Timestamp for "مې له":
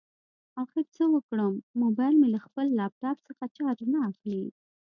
2.21-2.39